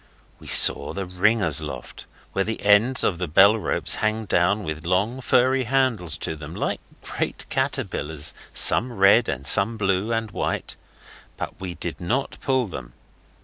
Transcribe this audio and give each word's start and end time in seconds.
We 0.39 0.47
saw 0.47 0.93
the 0.93 1.05
ringers' 1.05 1.61
loft 1.61 2.07
where 2.33 2.43
the 2.43 2.63
ends 2.63 3.03
of 3.03 3.19
the 3.19 3.27
bellropes 3.27 3.97
hang 4.01 4.25
down 4.25 4.63
with 4.63 4.83
long, 4.83 5.21
furry 5.21 5.65
handles 5.65 6.17
to 6.25 6.35
them 6.35 6.55
like 6.55 6.79
great 7.03 7.45
caterpillars, 7.51 8.33
some 8.51 8.93
red, 8.93 9.29
and 9.29 9.45
some 9.45 9.77
blue 9.77 10.11
and 10.11 10.31
white, 10.31 10.75
but 11.37 11.59
we 11.61 11.75
did 11.75 12.01
not 12.01 12.39
pull 12.41 12.65
them. 12.65 12.93